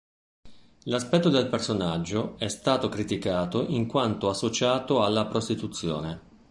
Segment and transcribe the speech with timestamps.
[0.85, 6.21] L'aspetto del personaggio è stato criticato in quanto associato alla prostituzione.